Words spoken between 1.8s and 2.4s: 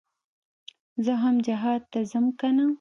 ته ځم